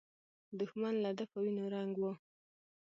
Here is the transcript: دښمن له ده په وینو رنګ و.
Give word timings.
دښمن 0.59 0.95
له 1.03 1.11
ده 1.17 1.25
په 1.31 1.37
وینو 1.43 1.65
رنګ 1.75 1.93
و. 2.01 2.03